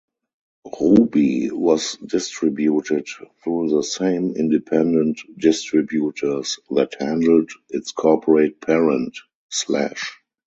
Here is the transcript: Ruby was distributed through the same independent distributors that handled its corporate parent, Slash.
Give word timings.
Ruby 0.79 1.51
was 1.51 1.95
distributed 2.03 3.05
through 3.43 3.69
the 3.69 3.83
same 3.83 4.35
independent 4.35 5.21
distributors 5.37 6.57
that 6.71 6.95
handled 6.99 7.51
its 7.69 7.91
corporate 7.91 8.59
parent, 8.61 9.15
Slash. 9.49 10.17